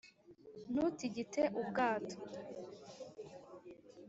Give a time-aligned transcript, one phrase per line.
[0.71, 2.15] ntutigite ubwato